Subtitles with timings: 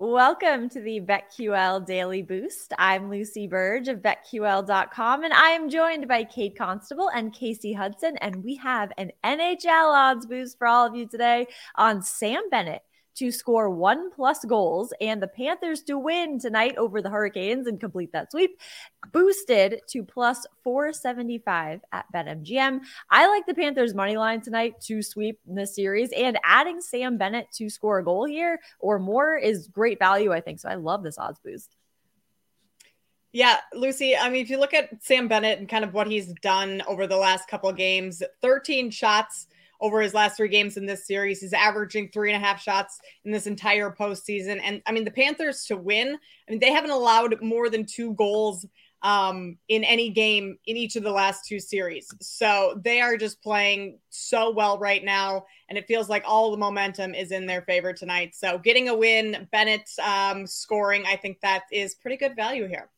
[0.00, 2.72] Welcome to the BetQL Daily Boost.
[2.78, 8.16] I'm Lucy Burge of BetQL.com, and I am joined by Kate Constable and Kasey Hudson.
[8.18, 12.82] And we have an NHL odds boost for all of you today on Sam Bennett
[13.18, 17.80] to score one plus goals and the Panthers to win tonight over the Hurricanes and
[17.80, 18.58] complete that sweep,
[19.12, 22.80] boosted to plus 475 at BetMGM.
[23.10, 27.48] I like the Panthers money line tonight to sweep the series and adding Sam Bennett
[27.54, 30.60] to score a goal here or more is great value, I think.
[30.60, 31.74] So I love this odds boost.
[33.32, 34.16] Yeah, Lucy.
[34.16, 37.06] I mean, if you look at Sam Bennett and kind of what he's done over
[37.06, 39.48] the last couple games, 13 shots
[39.80, 41.40] over his last three games in this series.
[41.40, 44.60] He's averaging three and a half shots in this entire postseason.
[44.62, 48.14] And I mean, the Panthers to win, I mean, they haven't allowed more than two
[48.14, 48.66] goals
[49.02, 52.08] um, in any game in each of the last two series.
[52.20, 55.46] So they are just playing so well right now.
[55.68, 58.34] And it feels like all the momentum is in their favor tonight.
[58.34, 62.90] So getting a win, Bennett um, scoring, I think that is pretty good value here.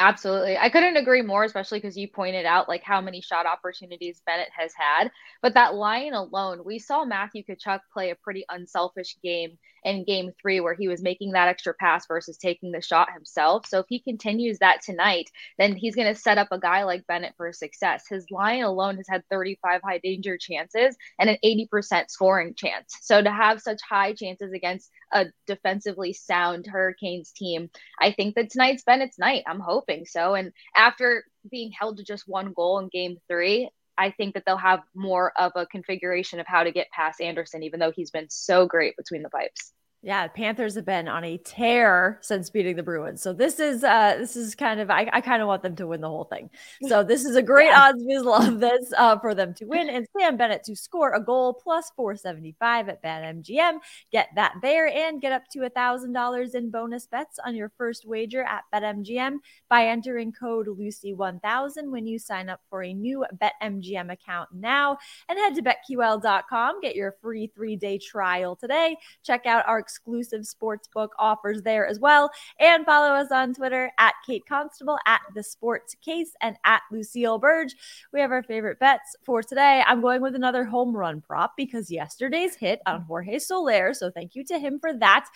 [0.00, 0.56] Absolutely.
[0.56, 4.48] I couldn't agree more, especially because you pointed out like how many shot opportunities Bennett
[4.56, 5.10] has had.
[5.42, 10.30] But that line alone, we saw Matthew Tkachuk play a pretty unselfish game in game
[10.40, 13.66] three where he was making that extra pass versus taking the shot himself.
[13.66, 17.06] So if he continues that tonight, then he's going to set up a guy like
[17.08, 18.04] Bennett for success.
[18.08, 22.96] His line alone has had 35 high danger chances and an 80% scoring chance.
[23.02, 27.70] So to have such high chances against a defensively sound Hurricanes team,
[28.00, 29.44] I think that tonight's Bennett's night.
[29.46, 30.34] I'm hoping so.
[30.34, 34.56] And after being held to just one goal in game three, I think that they'll
[34.56, 38.30] have more of a configuration of how to get past Andersen, even though he's been
[38.30, 39.72] so great between the pipes.
[40.00, 43.20] Yeah, Panthers have been on a tear since beating the Bruins.
[43.20, 45.88] So this is uh this is kind of I, I kind of want them to
[45.88, 46.50] win the whole thing.
[46.86, 47.88] So this is a great yeah.
[47.88, 48.24] odds boost.
[48.24, 51.90] Love this uh, for them to win and Sam Bennett to score a goal plus
[51.96, 53.78] 475 at BetMGM.
[54.12, 57.72] Get that there and get up to a thousand dollars in bonus bets on your
[57.76, 59.38] first wager at BetMGM
[59.68, 64.96] by entering code Lucy1000 when you sign up for a new BetMGM account now.
[65.28, 66.80] And head to BetQL.com.
[66.82, 68.96] Get your free three day trial today.
[69.24, 72.30] Check out our exclusive sportsbook offers there as well.
[72.60, 77.38] And follow us on Twitter at Kate Constable, at The Sports Case, and at Lucille
[77.38, 77.74] Burge.
[78.12, 79.82] We have our favorite bets for today.
[79.86, 83.94] I'm going with another home run prop because yesterday's hit on Jorge Soler.
[83.94, 85.26] So thank you to him for that.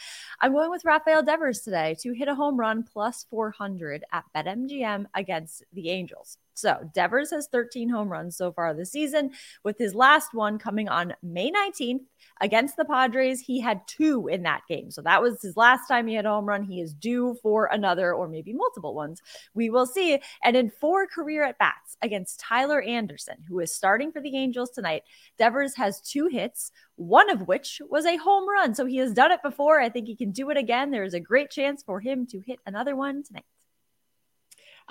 [0.41, 5.07] I'm going with Rafael Devers today to hit a home run plus 400 at BetMGM
[5.15, 6.37] against the Angels.
[6.55, 9.31] So Devers has 13 home runs so far this season,
[9.65, 12.05] with his last one coming on May 19th
[12.41, 13.41] against the Padres.
[13.41, 14.91] He had two in that game.
[14.91, 16.63] So that was his last time he had a home run.
[16.63, 19.21] He is due for another or maybe multiple ones.
[19.55, 20.21] We will see.
[20.43, 24.71] And in four career at bats against Tyler Anderson, who is starting for the Angels
[24.71, 25.03] tonight,
[25.39, 28.75] Devers has two hits, one of which was a home run.
[28.75, 29.81] So he has done it before.
[29.81, 30.91] I think he can do it again.
[30.91, 33.45] There is a great chance for him to hit another one tonight.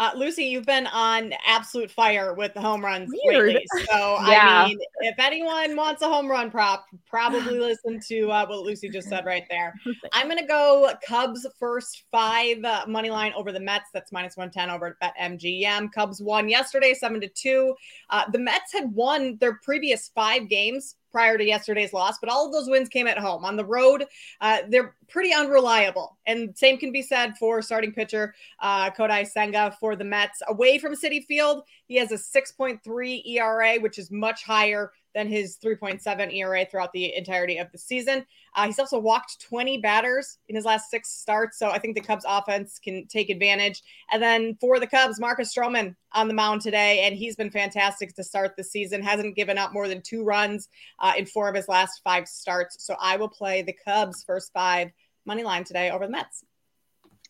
[0.01, 3.49] Uh, Lucy, you've been on absolute fire with the home runs Weird.
[3.49, 3.63] lately.
[3.85, 4.63] So, yeah.
[4.63, 8.89] I mean, if anyone wants a home run prop, probably listen to uh, what Lucy
[8.89, 9.75] just said right there.
[10.13, 13.91] I'm going to go Cubs first five uh, money line over the Mets.
[13.93, 15.91] That's minus 110 over at BetMGM.
[15.91, 17.75] Cubs won yesterday, seven to two.
[18.09, 22.45] Uh, the Mets had won their previous five games prior to yesterday's loss, but all
[22.45, 23.45] of those wins came at home.
[23.45, 24.05] On the road,
[24.39, 26.17] uh, they're pretty unreliable.
[26.25, 30.41] And same can be said for starting pitcher uh, Kodai Senga for the Mets.
[30.47, 35.57] Away from Citi Field, he has a 6.3 ERA, which is much higher than his
[35.63, 38.25] 3.7 ERA throughout the entirety of the season.
[38.55, 41.57] Uh, he's also walked 20 batters in his last six starts.
[41.57, 43.81] So I think the Cubs offense can take advantage.
[44.11, 48.15] And then for the Cubs, Marcus Stroman on the mound today, and he's been fantastic
[48.15, 49.01] to start the season.
[49.01, 50.69] Hasn't given up more than two runs
[50.99, 52.85] uh, in four of his last five starts.
[52.85, 54.91] So I will play the Cubs first five
[55.25, 56.43] money line today over the Mets.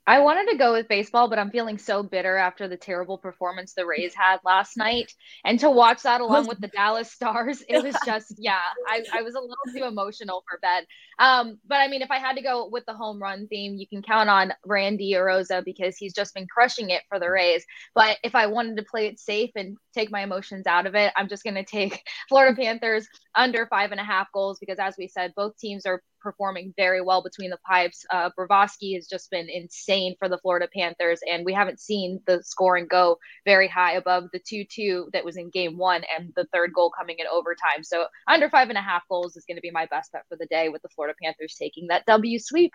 [0.07, 3.73] I wanted to go with baseball, but I'm feeling so bitter after the terrible performance
[3.73, 5.13] the Rays had last night.
[5.45, 9.21] And to watch that along with the Dallas Stars, it was just, yeah, I, I
[9.21, 10.85] was a little too emotional for bed.
[11.19, 13.87] Um, but I mean, if I had to go with the home run theme, you
[13.87, 17.63] can count on Randy Arozarena because he's just been crushing it for the Rays.
[17.93, 21.13] But if I wanted to play it safe and take my emotions out of it,
[21.15, 24.95] I'm just going to take Florida Panthers under five and a half goals because, as
[24.97, 28.05] we said, both teams are performing very well between the pipes.
[28.09, 32.41] Uh, Bobrovsky has just been insane for the Florida Panthers, and we haven't seen the
[32.43, 36.45] scoring go very high above the 2 2 that was in game one and the
[36.53, 37.83] third goal coming in overtime.
[37.83, 40.37] So, under five and a half goals is going to be my best bet for
[40.37, 42.73] the day with the Florida Panthers taking that W sweep.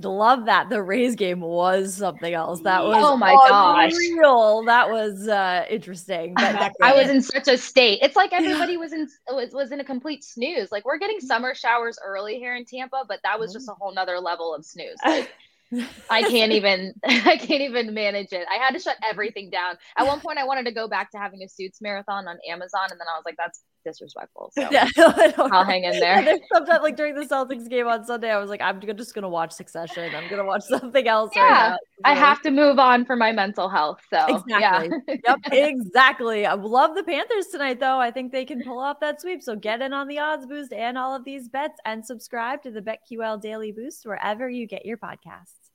[0.00, 0.68] Love that.
[0.68, 2.60] The Rays game was something else.
[2.62, 4.64] That was oh my gosh, real.
[4.64, 6.34] That was uh interesting.
[6.34, 8.00] But I was in such a state.
[8.02, 10.70] It's like everybody was in was, was in a complete snooze.
[10.70, 13.92] Like we're getting summer showers early here in Tampa, but that was just a whole
[13.92, 14.96] nother level of snooze.
[15.70, 18.46] Like, I can't even I can't even manage it.
[18.50, 19.76] I had to shut everything down.
[19.98, 22.88] At one point I wanted to go back to having a suits marathon on Amazon
[22.90, 24.50] and then I was like that's disrespectful.
[24.54, 26.38] So yeah, I'll hang in there.
[26.52, 29.52] Sometimes like during the Celtics game on Sunday, I was like, I'm just gonna watch
[29.52, 30.14] Succession.
[30.14, 31.30] I'm gonna watch something else.
[31.34, 34.00] Yeah, right I have to move on for my mental health.
[34.10, 34.98] So exactly.
[35.08, 35.16] Yeah.
[35.26, 36.46] yep, exactly.
[36.46, 37.98] I love the Panthers tonight, though.
[37.98, 39.42] I think they can pull off that sweep.
[39.42, 42.70] So get in on the odds boost and all of these bets, and subscribe to
[42.70, 45.67] the BetQL Daily Boost wherever you get your podcasts.